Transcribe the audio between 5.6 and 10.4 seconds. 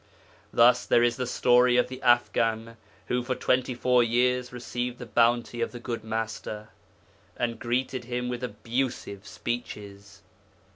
of the good Master, and greeted him with abusive speeches.